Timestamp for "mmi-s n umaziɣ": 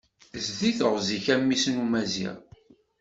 1.41-2.35